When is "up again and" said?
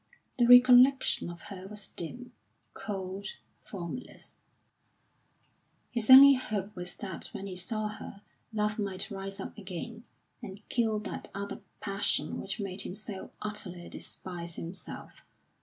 9.39-10.67